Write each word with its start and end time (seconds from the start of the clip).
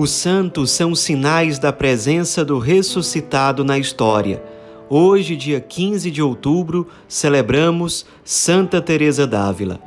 Os 0.00 0.12
santos 0.12 0.70
são 0.70 0.94
sinais 0.94 1.58
da 1.58 1.70
presença 1.74 2.42
do 2.42 2.58
ressuscitado 2.58 3.62
na 3.62 3.78
história. 3.78 4.42
Hoje, 4.88 5.36
dia 5.36 5.60
15 5.60 6.10
de 6.10 6.22
outubro, 6.22 6.88
celebramos 7.06 8.06
Santa 8.24 8.80
Teresa 8.80 9.26
d'Ávila. 9.26 9.78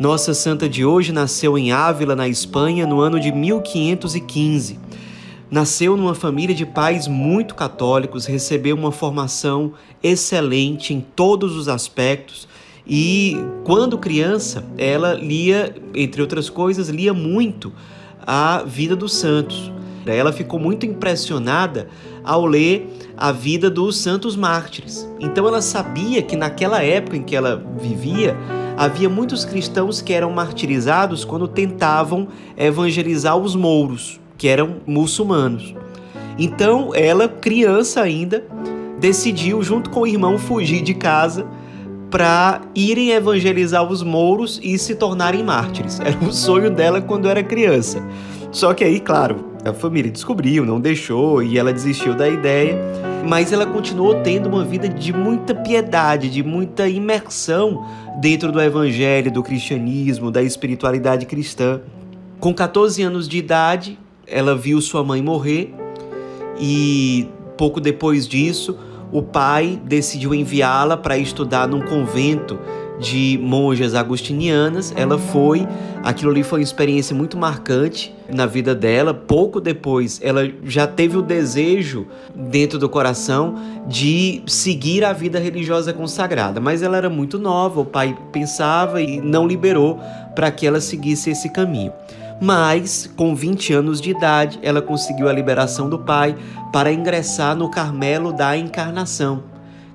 Nossa 0.00 0.34
santa 0.34 0.68
de 0.68 0.84
hoje 0.84 1.12
nasceu 1.12 1.56
em 1.56 1.70
Ávila, 1.70 2.16
na 2.16 2.26
Espanha, 2.26 2.88
no 2.88 3.00
ano 3.00 3.20
de 3.20 3.30
1515. 3.30 4.80
Nasceu 5.48 5.96
numa 5.96 6.16
família 6.16 6.56
de 6.56 6.66
pais 6.66 7.06
muito 7.06 7.54
católicos, 7.54 8.26
recebeu 8.26 8.74
uma 8.74 8.90
formação 8.90 9.74
excelente 10.02 10.92
em 10.92 11.00
todos 11.00 11.54
os 11.54 11.68
aspectos 11.68 12.48
e, 12.84 13.36
quando 13.62 13.96
criança, 13.96 14.64
ela 14.76 15.14
lia, 15.14 15.72
entre 15.94 16.20
outras 16.20 16.50
coisas, 16.50 16.88
lia 16.88 17.14
muito 17.14 17.72
a 18.26 18.62
vida 18.64 18.96
dos 18.96 19.14
santos. 19.14 19.72
Ela 20.06 20.32
ficou 20.32 20.58
muito 20.58 20.84
impressionada 20.84 21.88
ao 22.24 22.44
ler 22.44 22.88
a 23.16 23.30
vida 23.30 23.70
dos 23.70 23.96
santos 23.96 24.36
mártires. 24.36 25.08
Então 25.20 25.46
ela 25.46 25.62
sabia 25.62 26.22
que 26.22 26.36
naquela 26.36 26.82
época 26.82 27.16
em 27.16 27.22
que 27.22 27.36
ela 27.36 27.62
vivia, 27.78 28.36
havia 28.76 29.08
muitos 29.08 29.44
cristãos 29.44 30.00
que 30.00 30.12
eram 30.12 30.32
martirizados 30.32 31.24
quando 31.24 31.46
tentavam 31.46 32.28
evangelizar 32.56 33.36
os 33.36 33.54
mouros, 33.54 34.20
que 34.36 34.48
eram 34.48 34.76
muçulmanos. 34.86 35.74
Então 36.38 36.90
ela, 36.94 37.28
criança 37.28 38.00
ainda, 38.00 38.44
decidiu, 38.98 39.62
junto 39.62 39.90
com 39.90 40.00
o 40.00 40.06
irmão, 40.06 40.38
fugir 40.38 40.82
de 40.82 40.94
casa 40.94 41.46
para 42.12 42.60
irem 42.74 43.12
evangelizar 43.12 43.90
os 43.90 44.02
mouros 44.02 44.60
e 44.62 44.76
se 44.76 44.94
tornarem 44.94 45.42
mártires. 45.42 45.98
Era 45.98 46.18
o 46.18 46.30
sonho 46.30 46.70
dela 46.70 47.00
quando 47.00 47.26
era 47.26 47.42
criança. 47.42 48.06
Só 48.52 48.74
que 48.74 48.84
aí, 48.84 49.00
claro, 49.00 49.46
a 49.64 49.72
família 49.72 50.12
descobriu, 50.12 50.66
não 50.66 50.78
deixou 50.78 51.42
e 51.42 51.56
ela 51.56 51.72
desistiu 51.72 52.14
da 52.14 52.28
ideia, 52.28 52.78
mas 53.26 53.50
ela 53.50 53.64
continuou 53.64 54.16
tendo 54.16 54.46
uma 54.46 54.62
vida 54.62 54.90
de 54.90 55.10
muita 55.10 55.54
piedade, 55.54 56.28
de 56.28 56.42
muita 56.42 56.86
imersão 56.86 57.82
dentro 58.20 58.52
do 58.52 58.60
evangelho, 58.60 59.32
do 59.32 59.42
cristianismo, 59.42 60.30
da 60.30 60.42
espiritualidade 60.42 61.24
cristã. 61.24 61.80
Com 62.38 62.52
14 62.52 63.02
anos 63.02 63.26
de 63.26 63.38
idade, 63.38 63.98
ela 64.26 64.54
viu 64.54 64.82
sua 64.82 65.02
mãe 65.02 65.22
morrer 65.22 65.72
e 66.60 67.26
pouco 67.56 67.80
depois 67.80 68.28
disso, 68.28 68.76
o 69.12 69.22
pai 69.22 69.78
decidiu 69.84 70.34
enviá-la 70.34 70.96
para 70.96 71.18
estudar 71.18 71.68
num 71.68 71.82
convento 71.82 72.58
de 72.98 73.38
monjas 73.42 73.94
agustinianas. 73.94 74.92
Ela 74.96 75.18
foi, 75.18 75.66
aquilo 76.02 76.30
ali 76.30 76.42
foi 76.42 76.60
uma 76.60 76.64
experiência 76.64 77.14
muito 77.14 77.36
marcante 77.36 78.14
na 78.32 78.46
vida 78.46 78.74
dela. 78.74 79.12
Pouco 79.12 79.60
depois, 79.60 80.18
ela 80.22 80.50
já 80.64 80.86
teve 80.86 81.18
o 81.18 81.22
desejo 81.22 82.06
dentro 82.34 82.78
do 82.78 82.88
coração 82.88 83.56
de 83.86 84.42
seguir 84.46 85.04
a 85.04 85.12
vida 85.12 85.38
religiosa 85.38 85.92
consagrada, 85.92 86.60
mas 86.60 86.82
ela 86.82 86.96
era 86.96 87.10
muito 87.10 87.38
nova, 87.38 87.80
o 87.80 87.84
pai 87.84 88.16
pensava 88.32 89.02
e 89.02 89.20
não 89.20 89.46
liberou 89.46 90.00
para 90.34 90.50
que 90.50 90.66
ela 90.66 90.80
seguisse 90.80 91.30
esse 91.30 91.50
caminho 91.50 91.92
mas 92.42 93.08
com 93.16 93.36
20 93.36 93.72
anos 93.72 94.00
de 94.00 94.10
idade 94.10 94.58
ela 94.64 94.82
conseguiu 94.82 95.28
a 95.28 95.32
liberação 95.32 95.88
do 95.88 95.96
pai 95.96 96.36
para 96.72 96.92
ingressar 96.92 97.54
no 97.54 97.70
Carmelo 97.70 98.32
da 98.32 98.56
Encarnação, 98.56 99.44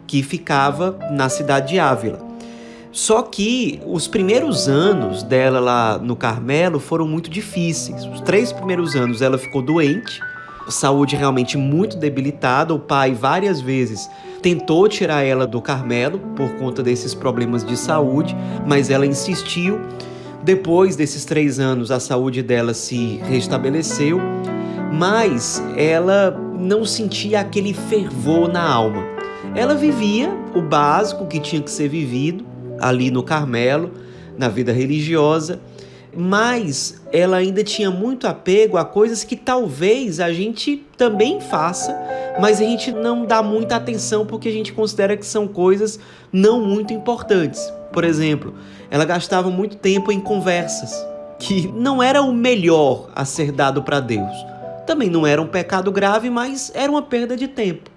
que 0.08 0.24
ficava 0.24 0.98
na 1.12 1.28
cidade 1.28 1.74
de 1.74 1.80
Ávila. 1.80 2.26
Só 2.90 3.22
que 3.22 3.82
os 3.86 4.08
primeiros 4.08 4.70
anos 4.70 5.24
dela 5.24 5.60
lá 5.60 5.98
no 5.98 6.16
Carmelo 6.16 6.80
foram 6.80 7.06
muito 7.06 7.30
difíceis. 7.30 8.06
Os 8.06 8.22
três 8.22 8.54
primeiros 8.54 8.96
anos 8.96 9.22
ela 9.22 9.38
ficou 9.38 9.62
doente, 9.62 10.22
saúde 10.70 11.18
realmente 11.18 11.58
muito 11.58 11.98
debilitada. 11.98 12.74
O 12.74 12.80
pai 12.80 13.14
várias 13.14 13.60
vezes 13.60 14.10
tentou 14.42 14.88
tirar 14.88 15.22
ela 15.22 15.46
do 15.46 15.62
Carmelo 15.62 16.20
por 16.34 16.50
conta 16.56 16.82
desses 16.82 17.14
problemas 17.14 17.66
de 17.66 17.76
saúde, 17.76 18.34
mas 18.66 18.90
ela 18.90 19.06
insistiu 19.06 19.82
depois 20.48 20.96
desses 20.96 21.26
três 21.26 21.60
anos, 21.60 21.92
a 21.92 22.00
saúde 22.00 22.42
dela 22.42 22.74
se 22.74 23.20
restabeleceu, 23.26 24.18
mas 24.94 25.62
ela 25.76 26.32
não 26.58 26.86
sentia 26.86 27.42
aquele 27.42 27.74
fervor 27.74 28.48
na 28.50 28.64
alma. 28.64 29.04
Ela 29.54 29.76
vivia 29.76 30.30
o 30.56 30.62
básico 30.62 31.28
que 31.28 31.42
tinha 31.42 31.62
que 31.62 31.70
ser 31.70 31.90
vivido 31.90 32.46
ali 32.80 33.12
no 33.12 33.24
Carmelo, 33.24 33.92
na 34.38 34.48
vida 34.48 34.72
religiosa, 34.72 35.60
mas 36.16 37.02
ela 37.12 37.36
ainda 37.36 37.62
tinha 37.62 37.92
muito 37.92 38.26
apego 38.26 38.78
a 38.78 38.86
coisas 38.86 39.26
que 39.26 39.36
talvez 39.36 40.22
a 40.22 40.32
gente 40.32 40.78
também 40.96 41.42
faça, 41.42 41.94
mas 42.40 42.62
a 42.62 42.64
gente 42.64 42.90
não 42.94 43.26
dá 43.26 43.44
muita 43.44 43.76
atenção 43.76 44.26
porque 44.26 44.48
a 44.48 44.54
gente 44.54 44.72
considera 44.72 45.18
que 45.18 45.26
são 45.26 45.46
coisas 45.46 46.00
não 46.32 46.62
muito 46.62 46.94
importantes. 46.94 47.70
Por 47.98 48.04
exemplo, 48.04 48.54
ela 48.92 49.06
gastava 49.06 49.50
muito 49.50 49.76
tempo 49.76 50.12
em 50.12 50.20
conversas, 50.20 50.94
que 51.40 51.68
não 51.70 52.04
era 52.04 52.22
o 52.22 52.32
melhor 52.32 53.10
a 53.16 53.26
ser 53.26 53.52
dado 53.52 53.82
para 53.82 54.00
Deus. 54.00 54.32
Também 54.86 55.10
não 55.10 55.26
era 55.26 55.42
um 55.42 55.48
pecado 55.48 55.92
grave, 55.92 56.30
mas 56.30 56.72
era 56.76 56.92
uma 56.92 57.02
perda 57.02 57.36
de 57.36 57.48
tempo. 57.48 57.90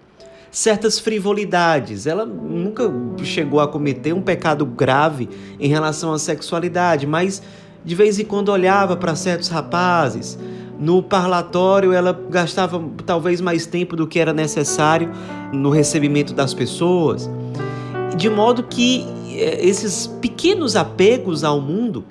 Certas 0.51 0.99
frivolidades, 0.99 2.07
ela 2.07 2.25
nunca 2.25 2.91
chegou 3.23 3.61
a 3.61 3.69
cometer 3.69 4.15
um 4.15 4.23
pecado 4.23 4.65
grave 4.65 5.29
em 5.61 5.69
relação 5.69 6.15
à 6.15 6.19
sexualidade, 6.19 7.07
mas 7.07 7.43
de 7.85 7.95
vez 7.95 8.19
em 8.19 8.25
quando 8.25 8.49
olhava 8.49 8.97
para 8.97 9.15
certos 9.15 9.51
rapazes. 9.51 10.39
No 10.79 11.03
parlatório, 11.03 11.93
ela 11.93 12.19
gastava 12.31 12.83
talvez 13.05 13.39
mais 13.43 13.67
tempo 13.67 13.97
do 13.97 14.07
que 14.07 14.19
era 14.19 14.33
necessário 14.33 15.11
no 15.53 15.69
recebimento 15.69 16.33
das 16.33 16.55
pessoas, 16.55 17.29
de 18.17 18.31
modo 18.31 18.63
que 18.63 19.20
esses 19.41 20.07
pequenos 20.07 20.77
apegos 20.77 21.45
ao 21.45 21.61
mundo 21.61 22.05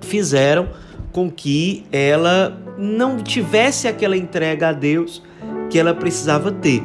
fizeram 0.00 0.68
com 1.12 1.30
que 1.30 1.84
ela 1.90 2.56
não 2.78 3.18
tivesse 3.18 3.88
aquela 3.88 4.16
entrega 4.16 4.68
a 4.68 4.72
Deus 4.72 5.22
que 5.70 5.78
ela 5.78 5.94
precisava 5.94 6.52
ter. 6.52 6.82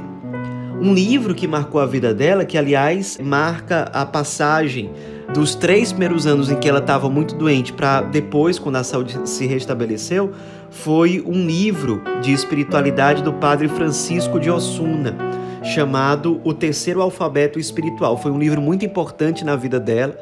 Um 0.81 0.93
livro 0.93 1.35
que 1.35 1.47
marcou 1.47 1.79
a 1.79 1.85
vida 1.85 2.13
dela, 2.13 2.43
que 2.43 2.57
aliás 2.57 3.19
marca 3.21 3.83
a 3.93 4.05
passagem 4.05 4.89
dos 5.33 5.53
três 5.53 5.91
primeiros 5.91 6.25
anos 6.25 6.49
em 6.49 6.55
que 6.55 6.67
ela 6.67 6.79
estava 6.79 7.09
muito 7.09 7.35
doente 7.35 7.71
para 7.71 8.01
depois, 8.01 8.57
quando 8.57 8.77
a 8.77 8.83
saúde 8.83 9.17
se 9.29 9.45
restabeleceu, 9.45 10.31
foi 10.69 11.23
um 11.25 11.45
livro 11.45 12.01
de 12.21 12.33
espiritualidade 12.33 13.21
do 13.21 13.33
padre 13.33 13.67
Francisco 13.67 14.39
de 14.39 14.49
Osuna 14.49 15.15
chamado 15.63 16.41
O 16.43 16.53
Terceiro 16.53 17.01
Alfabeto 17.01 17.59
Espiritual. 17.59 18.17
Foi 18.17 18.31
um 18.31 18.39
livro 18.39 18.61
muito 18.61 18.85
importante 18.85 19.45
na 19.45 19.55
vida 19.55 19.79
dela. 19.79 20.17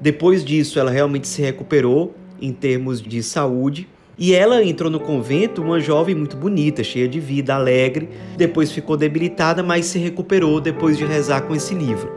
Depois 0.00 0.44
disso, 0.44 0.78
ela 0.78 0.90
realmente 0.90 1.26
se 1.26 1.40
recuperou 1.40 2.14
em 2.40 2.52
termos 2.52 3.00
de 3.00 3.22
saúde. 3.22 3.88
E 4.18 4.34
ela 4.34 4.62
entrou 4.62 4.90
no 4.90 5.00
convento 5.00 5.62
uma 5.62 5.78
jovem 5.78 6.14
muito 6.14 6.36
bonita, 6.36 6.82
cheia 6.82 7.08
de 7.08 7.20
vida, 7.20 7.54
alegre. 7.54 8.08
Depois 8.36 8.70
ficou 8.70 8.96
debilitada, 8.96 9.62
mas 9.62 9.86
se 9.86 9.98
recuperou 9.98 10.60
depois 10.60 10.96
de 10.96 11.04
rezar 11.04 11.42
com 11.42 11.54
esse 11.54 11.74
livro. 11.74 12.10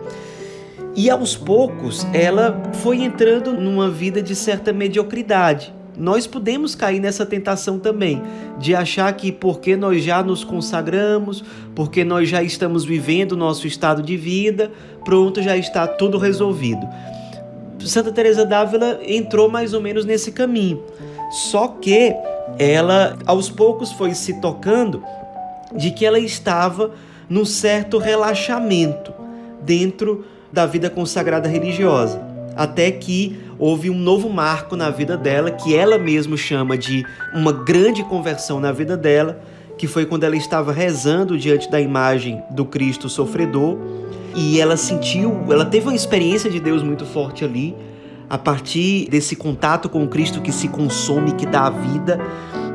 E 0.96 1.10
aos 1.10 1.36
poucos 1.36 2.06
ela 2.14 2.62
foi 2.82 3.04
entrando 3.04 3.54
numa 3.54 3.90
vida 3.90 4.22
de 4.22 4.36
certa 4.36 4.74
mediocridade 4.74 5.79
nós 6.00 6.26
podemos 6.26 6.74
cair 6.74 7.00
nessa 7.00 7.26
tentação 7.26 7.78
também, 7.78 8.22
de 8.58 8.74
achar 8.74 9.12
que 9.14 9.32
porque 9.32 9.76
nós 9.76 10.02
já 10.02 10.24
nos 10.24 10.44
consagramos, 10.44 11.44
porque 11.76 12.04
nós 12.06 12.30
já 12.30 12.42
estamos 12.42 12.86
vivendo 12.86 13.34
o 13.34 13.38
nosso 13.38 13.68
estado 13.68 14.02
de 14.02 14.16
vida, 14.16 14.72
pronto, 15.04 15.42
já 15.42 15.58
está 15.58 15.86
tudo 15.86 16.18
resolvido. 16.18 16.88
Santa 17.80 18.12
Teresa 18.12 18.46
d'Ávila 18.46 19.00
entrou 19.06 19.50
mais 19.50 19.74
ou 19.74 19.82
menos 19.82 20.06
nesse 20.06 20.32
caminho. 20.32 20.84
Só 21.32 21.68
que 21.68 22.16
ela 22.58 23.18
aos 23.26 23.50
poucos 23.50 23.92
foi 23.92 24.14
se 24.14 24.42
tocando 24.42 25.04
de 25.76 25.92
que 25.92 26.06
ela 26.06 26.20
estava 26.20 26.92
num 27.30 27.46
certo 27.46 27.98
relaxamento 27.98 29.14
dentro 29.62 30.26
da 30.52 30.66
vida 30.66 30.90
consagrada 30.90 31.48
religiosa, 31.48 32.22
até 32.56 32.90
que 32.92 33.40
houve 33.60 33.90
um 33.90 33.98
novo 33.98 34.30
marco 34.30 34.76
na 34.76 34.90
vida 34.90 35.18
dela, 35.18 35.52
que 35.52 35.76
ela 35.76 35.98
mesma 35.98 36.38
chama 36.38 36.78
de 36.78 37.06
uma 37.36 37.52
grande 37.52 38.04
conversão 38.04 38.60
na 38.60 38.72
vida 38.72 38.96
dela, 38.96 39.40
que 39.78 39.86
foi 39.86 40.06
quando 40.06 40.24
ela 40.24 40.36
estava 40.36 40.72
rezando 40.72 41.38
diante 41.38 41.70
da 41.70 41.80
imagem 41.80 42.42
do 42.50 42.66
Cristo 42.66 43.10
sofredor, 43.10 43.78
e 44.36 44.60
ela 44.60 44.78
sentiu, 44.78 45.46
ela 45.50 45.66
teve 45.66 45.88
uma 45.88 45.96
experiência 45.96 46.50
de 46.50 46.60
Deus 46.60 46.82
muito 46.82 47.06
forte 47.06 47.44
ali, 47.44 47.76
a 48.30 48.38
partir 48.38 49.10
desse 49.10 49.36
contato 49.36 49.90
com 49.90 50.04
o 50.04 50.08
Cristo 50.08 50.42
que 50.42 50.52
se 50.52 50.68
consome, 50.68 51.34
que 51.34 51.46
dá 51.46 51.66
a 51.66 51.70
vida, 51.70 52.20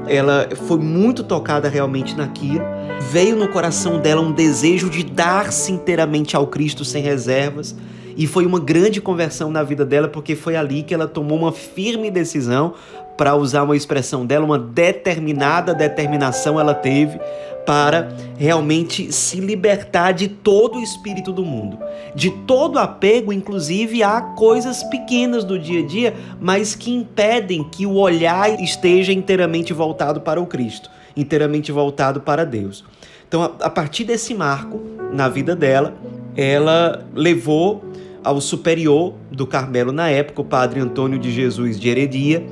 ela 0.07 0.49
foi 0.67 0.79
muito 0.79 1.23
tocada 1.23 1.69
realmente 1.69 2.17
naquilo. 2.17 2.65
Veio 3.11 3.37
no 3.37 3.49
coração 3.49 4.01
dela 4.01 4.21
um 4.21 4.33
desejo 4.33 4.91
de 4.91 5.05
dar-se 5.05 5.73
inteiramente 5.73 6.37
ao 6.37 6.47
Cristo 6.47 6.85
sem 6.85 7.03
reservas. 7.03 7.75
E 8.17 8.27
foi 8.27 8.47
uma 8.47 8.61
grande 8.61 9.01
conversão 9.01 9.51
na 9.51 9.63
vida 9.63 9.85
dela, 9.85 10.09
porque 10.09 10.35
foi 10.35 10.57
ali 10.57 10.83
que 10.83 10.95
ela 10.95 11.07
tomou 11.07 11.39
uma 11.39 11.53
firme 11.53 12.11
decisão 12.11 12.75
para 13.17 13.35
usar 13.35 13.63
uma 13.63 13.77
expressão 13.77 14.27
dela, 14.27 14.45
uma 14.45 14.59
determinada 14.59 15.75
determinação 15.75 16.59
ela 16.59 16.75
teve 16.75 17.19
para 17.65 18.09
realmente 18.37 19.11
se 19.11 19.41
libertar 19.41 20.13
de 20.13 20.29
todo 20.29 20.79
o 20.79 20.83
espírito 20.83 21.33
do 21.33 21.45
mundo, 21.45 21.79
de 22.15 22.31
todo 22.31 22.79
apego, 22.79 23.33
inclusive 23.33 24.03
a 24.03 24.21
coisas 24.21 24.83
pequenas 24.85 25.45
do 25.45 25.59
dia 25.59 25.83
a 25.83 25.87
dia, 25.87 26.15
mas 26.41 26.75
que 26.75 26.93
impedem 26.93 27.65
que 27.65 27.87
o 27.87 27.95
olhar 27.95 28.61
esteja 28.61 29.13
inteiramente 29.13 29.73
voltado 29.73 30.21
para 30.21 30.41
o 30.41 30.47
Cristo, 30.47 30.91
inteiramente 31.17 31.73
voltado 31.73 32.21
para 32.21 32.45
Deus. 32.45 32.85
Então, 33.27 33.43
a 33.43 33.71
partir 33.71 34.05
desse 34.05 34.35
marco 34.35 34.81
na 35.13 35.29
vida 35.29 35.57
dela, 35.57 35.95
ela 36.37 37.05
levou 37.15 37.83
ao 38.25 38.41
superior 38.41 39.15
do 39.31 39.47
Carmelo 39.47 39.93
na 39.93 40.09
época, 40.09 40.41
o 40.41 40.45
padre 40.45 40.81
Antônio 40.81 41.19
de 41.19 41.31
Jesus 41.31 41.79
de 41.79 41.89
Heredia, 41.89 42.45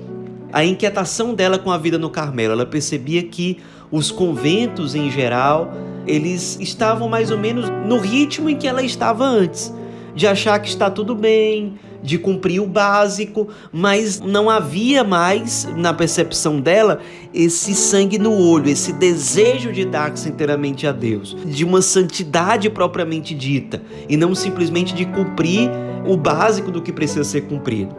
a 0.52 0.64
inquietação 0.64 1.34
dela 1.34 1.58
com 1.58 1.70
a 1.70 1.78
vida 1.78 1.98
no 1.98 2.10
Carmelo. 2.10 2.52
Ela 2.52 2.66
percebia 2.66 3.22
que 3.22 3.58
os 3.90 4.10
conventos 4.10 4.94
em 4.94 5.10
geral, 5.10 5.72
eles 6.06 6.58
estavam 6.60 7.08
mais 7.08 7.30
ou 7.30 7.38
menos 7.38 7.68
no 7.86 7.98
ritmo 7.98 8.50
em 8.50 8.56
que 8.56 8.68
ela 8.68 8.82
estava 8.82 9.24
antes, 9.24 9.72
de 10.14 10.26
achar 10.26 10.60
que 10.60 10.68
está 10.68 10.90
tudo 10.90 11.14
bem, 11.14 11.74
de 12.02 12.18
cumprir 12.18 12.60
o 12.60 12.66
básico, 12.66 13.48
mas 13.72 14.20
não 14.20 14.50
havia 14.50 15.04
mais, 15.04 15.68
na 15.76 15.94
percepção 15.94 16.60
dela, 16.60 17.00
esse 17.32 17.74
sangue 17.74 18.18
no 18.18 18.32
olho, 18.32 18.68
esse 18.68 18.92
desejo 18.92 19.72
de 19.72 19.84
dar-se 19.84 20.28
inteiramente 20.28 20.86
a 20.86 20.92
Deus, 20.92 21.36
de 21.44 21.64
uma 21.64 21.80
santidade 21.80 22.68
propriamente 22.68 23.34
dita, 23.34 23.80
e 24.08 24.16
não 24.16 24.34
simplesmente 24.34 24.94
de 24.94 25.04
cumprir 25.04 25.70
o 26.06 26.16
básico 26.16 26.70
do 26.70 26.82
que 26.82 26.92
precisa 26.92 27.24
ser 27.24 27.42
cumprido. 27.42 27.94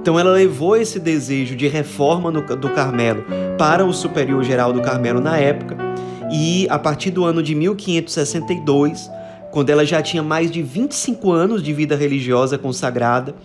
Então 0.00 0.18
ela 0.18 0.32
levou 0.32 0.76
esse 0.76 0.98
desejo 0.98 1.56
de 1.56 1.66
reforma 1.66 2.30
no, 2.30 2.42
do 2.42 2.68
Carmelo 2.70 3.24
para 3.56 3.86
o 3.86 3.92
superior 3.92 4.44
geral 4.44 4.72
do 4.72 4.82
Carmelo 4.82 5.20
na 5.20 5.38
época, 5.38 5.76
e 6.30 6.66
a 6.68 6.78
partir 6.78 7.10
do 7.10 7.24
ano 7.24 7.42
de 7.42 7.54
1562, 7.54 9.10
quando 9.54 9.70
ela 9.70 9.86
já 9.86 10.02
tinha 10.02 10.20
mais 10.20 10.50
de 10.50 10.60
25 10.60 11.30
anos 11.30 11.62
de 11.62 11.72
vida 11.72 11.94
religiosa 11.94 12.58
consagrada, 12.58 13.36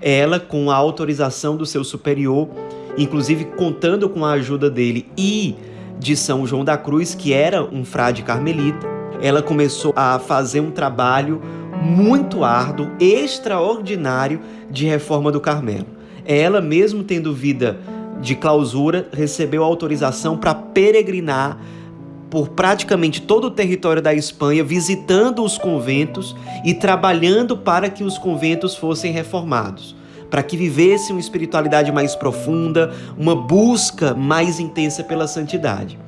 ela, 0.00 0.38
com 0.38 0.70
a 0.70 0.76
autorização 0.76 1.56
do 1.56 1.66
seu 1.66 1.82
superior, 1.82 2.48
inclusive 2.96 3.46
contando 3.46 4.08
com 4.08 4.24
a 4.24 4.30
ajuda 4.30 4.70
dele 4.70 5.08
e 5.18 5.56
de 5.98 6.16
São 6.16 6.46
João 6.46 6.64
da 6.64 6.76
Cruz, 6.76 7.16
que 7.16 7.32
era 7.32 7.64
um 7.64 7.84
frade 7.84 8.22
carmelita, 8.22 8.86
ela 9.20 9.42
começou 9.42 9.92
a 9.96 10.20
fazer 10.20 10.60
um 10.60 10.70
trabalho 10.70 11.42
muito 11.82 12.44
árduo, 12.44 12.92
extraordinário 13.00 14.40
de 14.70 14.86
reforma 14.86 15.32
do 15.32 15.40
Carmelo. 15.40 15.88
Ela, 16.24 16.60
mesmo 16.60 17.02
tendo 17.02 17.34
vida 17.34 17.76
de 18.20 18.36
clausura, 18.36 19.08
recebeu 19.12 19.64
autorização 19.64 20.36
para 20.36 20.54
peregrinar 20.54 21.58
por 22.30 22.48
praticamente 22.48 23.22
todo 23.22 23.46
o 23.46 23.50
território 23.50 24.02
da 24.02 24.12
Espanha, 24.12 24.64
visitando 24.64 25.44
os 25.44 25.56
conventos 25.58 26.34
e 26.64 26.74
trabalhando 26.74 27.56
para 27.56 27.88
que 27.88 28.02
os 28.02 28.18
conventos 28.18 28.74
fossem 28.74 29.12
reformados, 29.12 29.94
para 30.30 30.42
que 30.42 30.56
vivesse 30.56 31.12
uma 31.12 31.20
espiritualidade 31.20 31.92
mais 31.92 32.14
profunda, 32.14 32.92
uma 33.16 33.34
busca 33.34 34.14
mais 34.14 34.58
intensa 34.58 35.04
pela 35.04 35.26
santidade. 35.28 35.98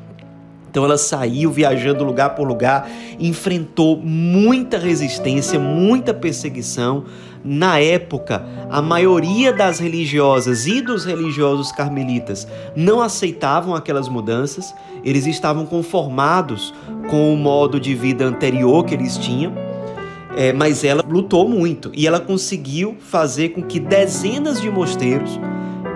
Então 0.70 0.84
ela 0.84 0.98
saiu 0.98 1.50
viajando 1.50 2.04
lugar 2.04 2.34
por 2.34 2.46
lugar, 2.46 2.88
enfrentou 3.18 3.96
muita 3.96 4.78
resistência, 4.78 5.58
muita 5.58 6.12
perseguição, 6.12 7.04
na 7.50 7.78
época, 7.80 8.44
a 8.68 8.82
maioria 8.82 9.54
das 9.54 9.78
religiosas 9.78 10.66
e 10.66 10.82
dos 10.82 11.06
religiosos 11.06 11.72
carmelitas 11.72 12.46
não 12.76 13.00
aceitavam 13.00 13.74
aquelas 13.74 14.06
mudanças, 14.06 14.74
eles 15.02 15.26
estavam 15.26 15.64
conformados 15.64 16.74
com 17.08 17.32
o 17.32 17.36
modo 17.38 17.80
de 17.80 17.94
vida 17.94 18.26
anterior 18.26 18.84
que 18.84 18.92
eles 18.92 19.16
tinham, 19.16 19.54
é, 20.36 20.52
mas 20.52 20.84
ela 20.84 21.02
lutou 21.08 21.48
muito 21.48 21.90
e 21.94 22.06
ela 22.06 22.20
conseguiu 22.20 22.96
fazer 23.00 23.48
com 23.48 23.62
que 23.62 23.80
dezenas 23.80 24.60
de 24.60 24.70
mosteiros 24.70 25.40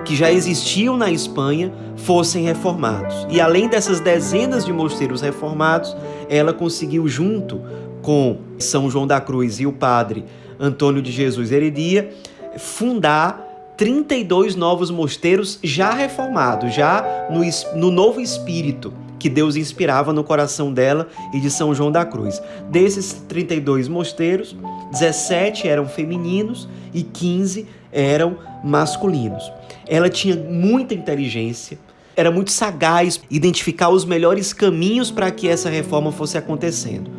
que 0.07 0.17
já 0.17 0.33
existiam 0.33 0.97
na 0.97 1.11
Espanha 1.11 1.71
fossem 1.97 2.45
reformados. 2.45 3.27
E 3.29 3.43
além 3.43 3.69
dessas 3.69 4.01
dezenas 4.01 4.65
de 4.65 4.73
mosteiros 4.73 5.21
reformados, 5.21 5.95
ela 6.31 6.55
conseguiu, 6.55 7.07
junto 7.07 7.61
com 8.01 8.39
São 8.59 8.91
João 8.91 9.07
da 9.07 9.21
Cruz 9.21 9.61
e 9.61 9.67
o 9.67 9.73
padre 9.73 10.25
Antônio 10.62 11.03
de 11.03 11.11
Jesus 11.11 11.50
Heredia, 11.50 12.11
fundar 12.56 13.53
32 13.76 14.55
novos 14.55 14.91
mosteiros 14.93 15.59
já 15.62 15.91
reformados, 15.91 16.73
já 16.73 17.05
no, 17.31 17.43
no 17.79 17.91
novo 17.91 18.20
espírito 18.20 18.94
que 19.19 19.29
Deus 19.29 19.56
inspirava 19.56 20.12
no 20.12 20.25
coração 20.25 20.73
dela 20.73 21.09
e 21.32 21.41
de 21.41 21.50
São 21.50 21.75
João 21.75 21.93
da 21.93 22.05
Cruz. 22.05 22.43
Desses 22.70 23.12
32 23.29 23.88
mosteiros, 23.88 24.56
17 24.91 25.69
eram 25.69 25.88
femininos 25.88 26.69
e 26.94 27.03
15 27.03 27.67
eram 27.93 28.38
masculinos. 28.65 29.50
Ela 29.87 30.08
tinha 30.08 30.37
muita 30.37 30.94
inteligência, 30.94 31.79
era 32.17 32.31
muito 32.31 32.50
sagaz 32.50 33.20
identificar 33.31 33.91
os 33.91 34.05
melhores 34.05 34.53
caminhos 34.53 35.11
para 35.11 35.31
que 35.31 35.49
essa 35.49 35.70
reforma 35.70 36.11
fosse 36.11 36.37
acontecendo. 36.37 37.11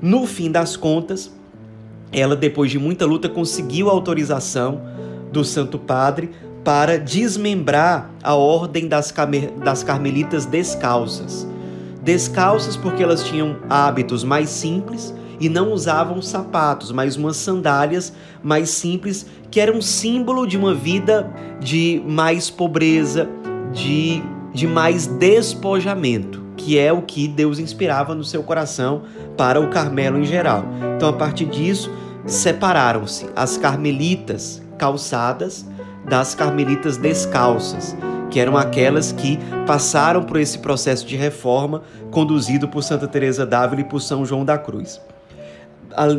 No 0.00 0.26
fim 0.26 0.50
das 0.50 0.76
contas, 0.76 1.32
ela, 2.12 2.34
depois 2.34 2.70
de 2.70 2.78
muita 2.78 3.06
luta, 3.06 3.28
conseguiu 3.28 3.88
a 3.88 3.92
autorização 3.92 4.80
do 5.32 5.44
Santo 5.44 5.78
Padre 5.78 6.30
para 6.64 6.98
desmembrar 6.98 8.10
a 8.22 8.34
ordem 8.34 8.88
das, 8.88 9.14
das 9.62 9.82
carmelitas 9.82 10.44
descalças. 10.44 11.46
Descalças 12.02 12.76
porque 12.76 13.02
elas 13.02 13.24
tinham 13.24 13.56
hábitos 13.68 14.24
mais 14.24 14.50
simples 14.50 15.14
e 15.38 15.48
não 15.48 15.72
usavam 15.72 16.20
sapatos, 16.20 16.92
mas 16.92 17.16
umas 17.16 17.36
sandálias 17.36 18.12
mais 18.42 18.70
simples 18.70 19.26
que 19.50 19.58
eram 19.58 19.78
um 19.78 19.82
símbolo 19.82 20.46
de 20.46 20.56
uma 20.56 20.74
vida 20.74 21.30
de 21.60 22.02
mais 22.06 22.50
pobreza, 22.50 23.28
de, 23.72 24.22
de 24.52 24.66
mais 24.66 25.06
despojamento, 25.06 26.39
que 26.60 26.78
é 26.78 26.92
o 26.92 27.00
que 27.00 27.26
Deus 27.26 27.58
inspirava 27.58 28.14
no 28.14 28.22
seu 28.22 28.42
coração 28.42 29.02
para 29.36 29.58
o 29.58 29.68
Carmelo 29.70 30.18
em 30.18 30.24
geral. 30.24 30.64
Então, 30.94 31.08
a 31.08 31.12
partir 31.12 31.46
disso, 31.46 31.90
separaram-se 32.26 33.26
as 33.34 33.56
carmelitas 33.56 34.62
calçadas 34.76 35.66
das 36.06 36.34
carmelitas 36.34 36.98
descalças, 36.98 37.96
que 38.30 38.38
eram 38.38 38.56
aquelas 38.56 39.10
que 39.10 39.38
passaram 39.66 40.22
por 40.22 40.38
esse 40.38 40.58
processo 40.58 41.06
de 41.06 41.16
reforma 41.16 41.82
conduzido 42.10 42.68
por 42.68 42.82
Santa 42.82 43.08
Teresa 43.08 43.46
d'Ávila 43.46 43.80
e 43.80 43.84
por 43.84 44.00
São 44.00 44.24
João 44.24 44.44
da 44.44 44.58
Cruz. 44.58 45.00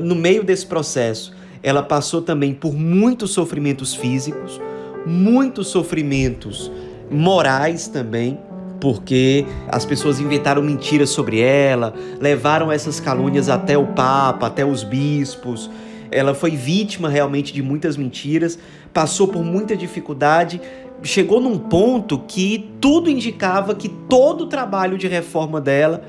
No 0.03 0.15
meio 0.15 0.43
desse 0.43 0.65
processo, 0.65 1.33
ela 1.61 1.83
passou 1.83 2.21
também 2.21 2.53
por 2.53 2.73
muitos 2.73 3.31
sofrimentos 3.31 3.93
físicos, 3.93 4.59
muitos 5.05 5.67
sofrimentos 5.67 6.71
morais 7.09 7.87
também, 7.87 8.39
porque 8.81 9.45
as 9.67 9.85
pessoas 9.85 10.19
inventaram 10.19 10.63
mentiras 10.63 11.11
sobre 11.11 11.39
ela, 11.39 11.93
levaram 12.19 12.71
essas 12.71 12.99
calúnias 12.99 13.47
até 13.47 13.77
o 13.77 13.85
Papa, 13.85 14.47
até 14.47 14.65
os 14.65 14.83
bispos. 14.83 15.69
Ela 16.09 16.33
foi 16.33 16.51
vítima 16.57 17.07
realmente 17.07 17.53
de 17.53 17.61
muitas 17.61 17.95
mentiras, 17.95 18.57
passou 18.91 19.27
por 19.27 19.43
muita 19.43 19.77
dificuldade, 19.77 20.59
chegou 21.03 21.39
num 21.39 21.59
ponto 21.59 22.19
que 22.27 22.71
tudo 22.81 23.09
indicava 23.09 23.75
que 23.75 23.87
todo 23.87 24.45
o 24.45 24.47
trabalho 24.47 24.97
de 24.97 25.07
reforma 25.07 25.61
dela, 25.61 26.03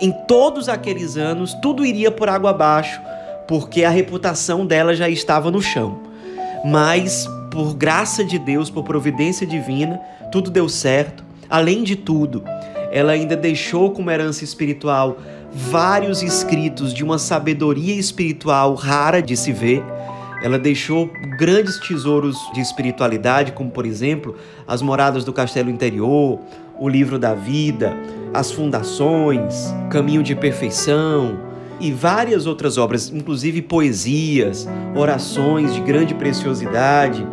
em 0.00 0.12
todos 0.28 0.68
aqueles 0.68 1.16
anos, 1.16 1.54
tudo 1.54 1.84
iria 1.84 2.10
por 2.10 2.28
água 2.28 2.50
abaixo, 2.50 3.00
porque 3.48 3.84
a 3.84 3.90
reputação 3.90 4.66
dela 4.66 4.94
já 4.94 5.08
estava 5.08 5.50
no 5.50 5.62
chão. 5.62 5.98
Mas, 6.62 7.26
por 7.50 7.74
graça 7.74 8.22
de 8.22 8.38
Deus, 8.38 8.68
por 8.68 8.84
providência 8.84 9.46
divina, 9.46 9.98
tudo 10.30 10.50
deu 10.50 10.68
certo 10.68 11.31
Além 11.52 11.82
de 11.82 11.96
tudo, 11.96 12.42
ela 12.90 13.12
ainda 13.12 13.36
deixou 13.36 13.90
como 13.90 14.10
herança 14.10 14.42
espiritual 14.42 15.18
vários 15.52 16.22
escritos 16.22 16.94
de 16.94 17.04
uma 17.04 17.18
sabedoria 17.18 17.94
espiritual 17.94 18.74
rara 18.74 19.20
de 19.20 19.36
se 19.36 19.52
ver. 19.52 19.84
Ela 20.42 20.58
deixou 20.58 21.10
grandes 21.38 21.78
tesouros 21.78 22.38
de 22.54 22.60
espiritualidade, 22.62 23.52
como 23.52 23.70
por 23.70 23.84
exemplo, 23.84 24.34
As 24.66 24.80
Moradas 24.80 25.26
do 25.26 25.32
Castelo 25.34 25.68
Interior, 25.68 26.40
O 26.80 26.88
Livro 26.88 27.18
da 27.18 27.34
Vida, 27.34 27.94
As 28.32 28.50
Fundações, 28.50 29.74
Caminho 29.90 30.22
de 30.22 30.34
Perfeição 30.34 31.38
e 31.78 31.92
várias 31.92 32.46
outras 32.46 32.78
obras, 32.78 33.12
inclusive 33.12 33.60
poesias, 33.60 34.66
orações 34.96 35.74
de 35.74 35.82
grande 35.82 36.14
preciosidade 36.14 37.26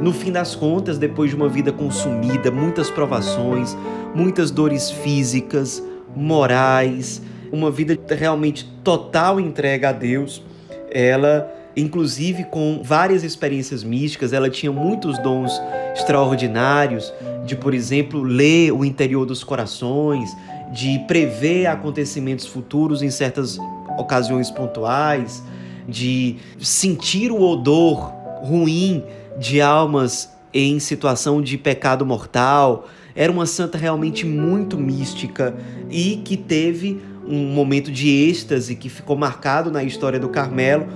no 0.00 0.12
fim 0.12 0.32
das 0.32 0.54
contas, 0.54 0.98
depois 0.98 1.30
de 1.30 1.36
uma 1.36 1.48
vida 1.48 1.72
consumida, 1.72 2.50
muitas 2.50 2.90
provações, 2.90 3.76
muitas 4.14 4.50
dores 4.50 4.90
físicas, 4.90 5.82
morais, 6.16 7.22
uma 7.52 7.70
vida 7.70 7.98
realmente 8.14 8.64
total 8.82 9.38
entrega 9.38 9.90
a 9.90 9.92
Deus, 9.92 10.42
ela, 10.90 11.52
inclusive 11.76 12.44
com 12.44 12.80
várias 12.82 13.22
experiências 13.24 13.84
místicas, 13.84 14.32
ela 14.32 14.48
tinha 14.48 14.72
muitos 14.72 15.18
dons 15.18 15.60
extraordinários, 15.94 17.12
de, 17.44 17.56
por 17.56 17.74
exemplo, 17.74 18.22
ler 18.22 18.72
o 18.72 18.84
interior 18.84 19.26
dos 19.26 19.44
corações, 19.44 20.30
de 20.72 20.98
prever 21.06 21.66
acontecimentos 21.66 22.46
futuros 22.46 23.02
em 23.02 23.10
certas 23.10 23.58
ocasiões 23.98 24.50
pontuais, 24.50 25.42
de 25.88 26.36
sentir 26.58 27.32
o 27.32 27.40
odor 27.42 28.12
ruim 28.42 29.02
de 29.38 29.60
almas 29.60 30.30
em 30.52 30.78
situação 30.78 31.40
de 31.40 31.56
pecado 31.56 32.04
mortal. 32.04 32.88
Era 33.14 33.30
uma 33.30 33.46
santa 33.46 33.78
realmente 33.78 34.24
muito 34.26 34.76
mística 34.76 35.54
e 35.88 36.16
que 36.24 36.36
teve 36.36 37.00
um 37.26 37.52
momento 37.52 37.90
de 37.90 38.08
êxtase 38.08 38.74
que 38.74 38.88
ficou 38.88 39.16
marcado 39.16 39.70
na 39.70 39.84
história 39.84 40.18
do 40.18 40.28
Carmelo, 40.28 40.88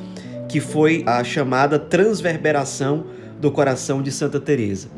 que 0.48 0.60
foi 0.60 1.02
a 1.06 1.22
chamada 1.22 1.78
transverberação 1.78 3.04
do 3.40 3.50
coração 3.50 4.02
de 4.02 4.10
Santa 4.10 4.40
Teresa, 4.40 4.88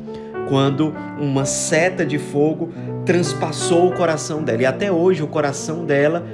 quando 0.49 0.95
uma 1.19 1.45
seta 1.45 2.07
de 2.07 2.19
fogo 2.19 2.73
transpassou 3.05 3.89
o 3.89 3.93
coração 3.95 4.43
dela. 4.43 4.63
E 4.63 4.67
até 4.67 4.91
hoje 4.91 5.23
o 5.23 5.27
coração 5.27 5.85
dela 5.85 6.25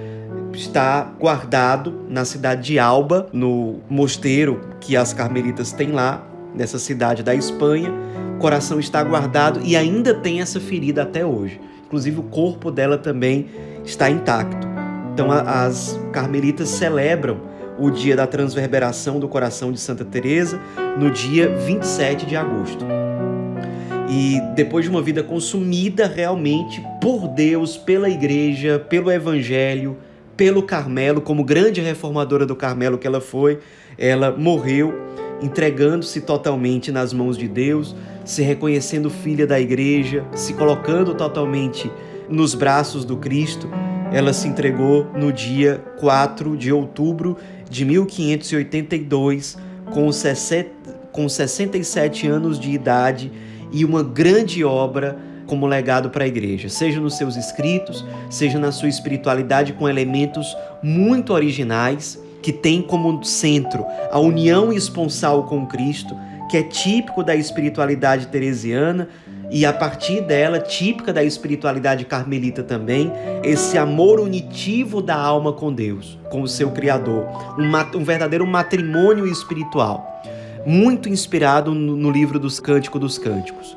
está 0.53 1.03
guardado 1.19 2.05
na 2.09 2.25
cidade 2.25 2.63
de 2.63 2.79
Alba, 2.79 3.29
no 3.33 3.81
mosteiro 3.89 4.61
que 4.81 4.97
as 4.97 5.13
carmelitas 5.13 5.73
têm 5.73 5.93
lá, 5.93 6.27
nessa 6.55 6.79
cidade 6.79 7.23
da 7.23 7.35
Espanha. 7.35 7.93
O 8.37 8.39
coração 8.39 8.81
está 8.81 9.03
guardado 9.03 9.61
e 9.63 9.77
ainda 9.77 10.15
tem 10.15 10.41
essa 10.41 10.61
ferida 10.61 11.03
até 11.03 11.25
hoje. 11.25 11.61
Inclusive 11.87 12.21
o 12.21 12.25
corpo 12.25 12.71
dela 12.71 12.99
também 12.99 13.49
está 13.85 14.09
intacto. 14.11 14.67
Então 15.13 15.31
as 15.31 15.99
carmelitas 16.13 16.69
celebram 16.71 17.41
o 17.79 17.91
dia 17.91 18.17
da 18.17 18.27
transverberação 18.27 19.19
do 19.19 19.29
coração 19.29 19.73
de 19.73 19.81
Santa 19.81 20.05
Teresa 20.05 20.61
no 20.99 21.11
dia 21.11 21.49
27 21.49 22.27
de 22.27 22.37
agosto. 22.37 22.85
E 24.09 24.41
depois 24.55 24.85
de 24.85 24.91
uma 24.91 25.01
vida 25.01 25.23
consumida 25.23 26.07
realmente 26.07 26.83
por 27.01 27.29
Deus, 27.29 27.77
pela 27.77 28.09
igreja, 28.09 28.79
pelo 28.79 29.11
evangelho, 29.11 29.97
pelo 30.37 30.63
Carmelo, 30.63 31.21
como 31.21 31.45
grande 31.45 31.81
reformadora 31.81 32.45
do 32.45 32.57
Carmelo 32.57 32.99
que 32.99 33.07
ela 33.07 33.21
foi, 33.21 33.59
ela 33.97 34.31
morreu 34.31 34.95
entregando-se 35.43 36.21
totalmente 36.21 36.93
nas 36.93 37.13
mãos 37.13 37.37
de 37.37 37.49
Deus, 37.49 37.95
se 38.25 38.43
reconhecendo 38.43 39.11
filha 39.11 39.47
da 39.47 39.61
igreja, 39.61 40.25
se 40.35 40.55
colocando 40.55 41.15
totalmente 41.15 41.91
nos 42.29 42.55
braços 42.55 43.05
do 43.05 43.17
Cristo. 43.17 43.69
Ela 44.13 44.33
se 44.33 44.47
entregou 44.47 45.07
no 45.15 45.33
dia 45.33 45.83
4 45.99 46.57
de 46.57 46.73
outubro 46.73 47.37
de 47.69 47.85
1582, 47.85 49.59
com, 49.87 50.11
com 51.11 51.29
67 51.29 52.27
anos 52.27 52.59
de 52.61 52.71
idade 52.71 53.33
e 53.73 53.85
uma 53.85 54.03
grande 54.03 54.63
obra 54.63 55.19
como 55.47 55.67
legado 55.67 56.11
para 56.11 56.25
a 56.25 56.27
igreja, 56.27 56.69
seja 56.69 57.01
nos 57.01 57.17
seus 57.17 57.37
escritos, 57.37 58.05
seja 58.31 58.59
na 58.59 58.71
sua 58.71 58.89
espiritualidade 58.89 59.73
com 59.73 59.89
elementos 59.89 60.57
muito 60.83 61.33
originais 61.33 62.19
que 62.43 62.53
tem 62.53 62.83
como 62.83 63.23
centro 63.25 63.87
a 64.11 64.19
união 64.19 64.73
esponsal 64.73 65.45
com 65.45 65.67
Cristo, 65.67 66.17
que 66.51 66.57
é 66.57 66.63
típico 66.63 67.23
da 67.23 67.35
espiritualidade 67.35 68.27
teresiana 68.27 69.09
e 69.51 69.67
a 69.67 69.73
partir 69.73 70.23
dela, 70.23 70.59
típica 70.59 71.13
da 71.13 71.23
espiritualidade 71.23 72.07
carmelita 72.07 72.63
também, 72.63 73.13
esse 73.45 73.77
amor 73.77 74.19
unitivo 74.19 75.03
da 75.03 75.15
alma 75.15 75.53
com 75.53 75.71
Deus, 75.71 76.19
com 76.31 76.41
o 76.41 76.49
seu 76.49 76.71
Criador, 76.71 77.27
um, 77.59 77.99
um 77.99 78.03
verdadeiro 78.03 78.47
matrimônio 78.47 79.27
espiritual, 79.27 80.23
muito 80.65 81.07
inspirado 81.09 81.75
no, 81.75 81.97
no 81.97 82.11
livro 82.11 82.39
dos 82.39 82.59
Cânticos 82.59 82.99
dos 82.99 83.19
Cânticos. 83.19 83.77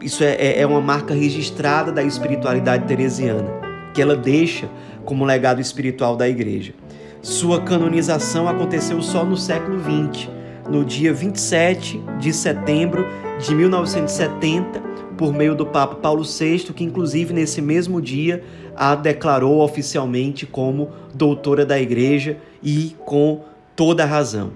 Isso 0.00 0.22
é, 0.22 0.36
é, 0.36 0.60
é 0.60 0.66
uma 0.66 0.80
marca 0.80 1.12
registrada 1.12 1.90
da 1.90 2.04
espiritualidade 2.04 2.86
teresiana, 2.86 3.50
que 3.92 4.00
ela 4.00 4.14
deixa 4.14 4.68
como 5.04 5.24
legado 5.24 5.60
espiritual 5.60 6.16
da 6.16 6.28
igreja. 6.28 6.72
Sua 7.22 7.60
canonização 7.60 8.48
aconteceu 8.48 9.02
só 9.02 9.26
no 9.26 9.36
século 9.36 9.78
XX, 9.78 10.30
no 10.70 10.82
dia 10.86 11.12
27 11.12 12.00
de 12.18 12.32
setembro 12.32 13.06
de 13.38 13.54
1970, 13.54 14.80
por 15.18 15.30
meio 15.30 15.54
do 15.54 15.66
Papa 15.66 15.96
Paulo 15.96 16.22
VI, 16.24 16.72
que 16.74 16.82
inclusive 16.82 17.34
nesse 17.34 17.60
mesmo 17.60 18.00
dia 18.00 18.42
a 18.74 18.94
declarou 18.94 19.60
oficialmente 19.60 20.46
como 20.46 20.92
doutora 21.12 21.66
da 21.66 21.78
Igreja 21.78 22.38
e 22.62 22.96
com 23.04 23.44
toda 23.76 24.04
a 24.04 24.06
razão. 24.06 24.52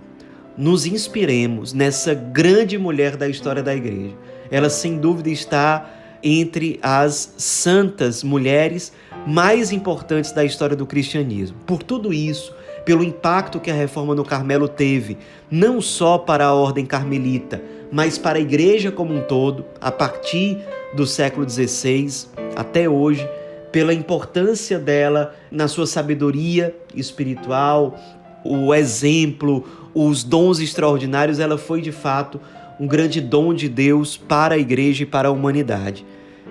Nos 0.56 0.86
inspiremos 0.86 1.74
nessa 1.74 2.14
grande 2.14 2.78
mulher 2.78 3.14
da 3.14 3.28
história 3.28 3.62
da 3.62 3.74
Igreja. 3.74 4.14
Ela 4.50 4.70
sem 4.70 4.96
dúvida 4.96 5.28
está 5.28 5.86
entre 6.24 6.80
as 6.82 7.34
santas 7.36 8.24
mulheres 8.24 8.92
mais 9.26 9.70
importantes 9.70 10.32
da 10.32 10.42
história 10.42 10.74
do 10.74 10.86
cristianismo. 10.86 11.58
Por 11.66 11.82
tudo 11.82 12.12
isso, 12.12 12.54
pelo 12.84 13.04
impacto 13.04 13.60
que 13.60 13.70
a 13.70 13.74
reforma 13.74 14.14
no 14.14 14.24
Carmelo 14.24 14.66
teve, 14.66 15.18
não 15.50 15.80
só 15.82 16.16
para 16.16 16.46
a 16.46 16.54
ordem 16.54 16.86
carmelita, 16.86 17.62
mas 17.92 18.16
para 18.16 18.38
a 18.38 18.40
igreja 18.40 18.90
como 18.90 19.14
um 19.14 19.20
todo, 19.20 19.66
a 19.80 19.92
partir 19.92 20.58
do 20.94 21.06
século 21.06 21.48
XVI 21.48 22.26
até 22.56 22.88
hoje, 22.88 23.28
pela 23.70 23.92
importância 23.92 24.78
dela 24.78 25.34
na 25.50 25.68
sua 25.68 25.86
sabedoria 25.86 26.74
espiritual, 26.94 27.98
o 28.44 28.74
exemplo, 28.74 29.64
os 29.94 30.22
dons 30.22 30.60
extraordinários, 30.60 31.38
ela 31.38 31.58
foi 31.58 31.80
de 31.80 31.92
fato 31.92 32.40
um 32.78 32.86
grande 32.86 33.20
dom 33.20 33.54
de 33.54 33.68
Deus 33.68 34.16
para 34.16 34.54
a 34.54 34.58
igreja 34.58 35.04
e 35.04 35.06
para 35.06 35.28
a 35.28 35.32
humanidade. 35.32 36.04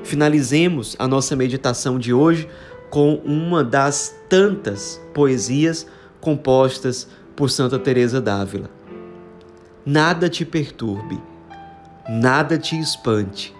Finalizemos 0.03 0.95
a 0.99 1.07
nossa 1.07 1.35
meditação 1.35 1.97
de 1.97 2.13
hoje 2.13 2.47
com 2.89 3.15
uma 3.25 3.63
das 3.63 4.15
tantas 4.29 5.01
poesias 5.13 5.87
compostas 6.21 7.07
por 7.35 7.49
Santa 7.49 7.79
Teresa 7.79 8.21
d'Ávila. 8.21 8.69
Nada 9.85 10.29
te 10.29 10.45
perturbe, 10.45 11.19
nada 12.07 12.57
te 12.57 12.79
espante, 12.79 13.53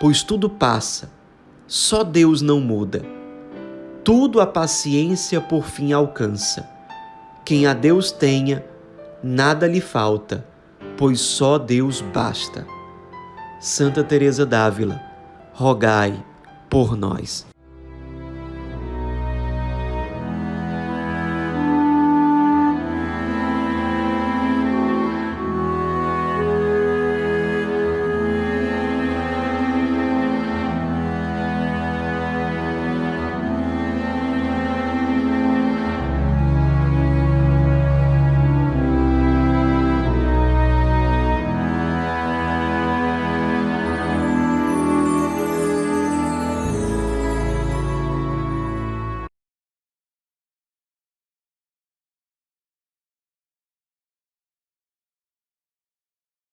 pois 0.00 0.22
tudo 0.22 0.48
passa, 0.48 1.10
só 1.66 2.04
Deus 2.04 2.42
não 2.42 2.60
muda. 2.60 3.04
Tudo 4.04 4.40
a 4.40 4.46
paciência 4.46 5.40
por 5.40 5.64
fim 5.64 5.92
alcança. 5.92 6.68
Quem 7.44 7.66
a 7.66 7.72
Deus 7.72 8.12
tenha, 8.12 8.64
nada 9.22 9.66
lhe 9.66 9.80
falta, 9.80 10.46
pois 10.96 11.20
só 11.20 11.58
Deus 11.58 12.00
basta. 12.00 12.66
Santa 13.60 14.04
Teresa 14.04 14.44
d'Ávila, 14.44 15.00
rogai 15.54 16.24
por 16.68 16.96
nós. 16.96 17.46